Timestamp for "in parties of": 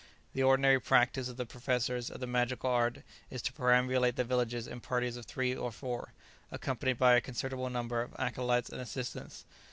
4.67-5.27